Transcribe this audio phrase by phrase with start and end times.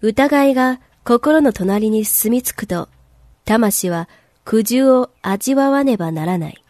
[0.00, 2.88] 疑いが心の隣に住み着くと、
[3.44, 4.08] 魂は
[4.44, 6.65] 苦渋を味わわねばならない。